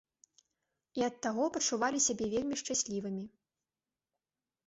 І 0.99 1.05
ад 1.07 1.15
таго 1.25 1.43
пачувалі 1.57 1.99
сябе 2.07 2.25
вельмі 2.33 2.55
шчаслівымі. 2.61 3.27